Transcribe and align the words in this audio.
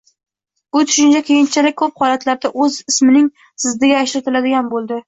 bu 0.75 0.81
tushuncha 0.91 1.21
keyinchalik 1.27 1.77
ko‘p 1.83 2.03
holatlarda 2.05 2.53
o‘z 2.65 2.81
ismining 2.95 3.31
ziddiga 3.69 4.05
ishlatiladigan 4.11 4.77
bo‘ldi. 4.77 4.99